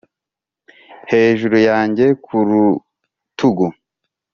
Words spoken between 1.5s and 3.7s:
yanjye, ku rutugu,